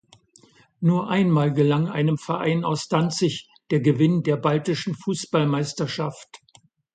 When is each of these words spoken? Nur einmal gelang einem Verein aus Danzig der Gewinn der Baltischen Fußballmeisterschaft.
Nur 0.79 1.09
einmal 1.11 1.53
gelang 1.53 1.87
einem 1.87 2.17
Verein 2.17 2.65
aus 2.65 2.87
Danzig 2.87 3.47
der 3.69 3.81
Gewinn 3.81 4.23
der 4.23 4.35
Baltischen 4.35 4.95
Fußballmeisterschaft. 4.95 6.39